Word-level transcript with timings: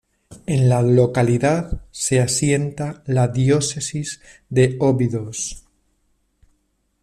En 0.47 0.67
la 0.67 0.81
localidad 0.81 1.85
se 1.91 2.21
asienta 2.21 3.03
la 3.05 3.27
Diócesis 3.27 4.19
de 4.49 4.75
Óbidos. 4.79 5.65